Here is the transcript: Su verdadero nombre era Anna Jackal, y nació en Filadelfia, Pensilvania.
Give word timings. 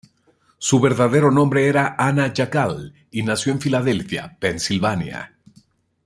Su 0.57 0.79
verdadero 0.79 1.29
nombre 1.29 1.67
era 1.67 1.93
Anna 1.95 2.33
Jackal, 2.35 2.91
y 3.11 3.21
nació 3.21 3.51
en 3.53 3.61
Filadelfia, 3.61 4.35
Pensilvania. 4.39 5.37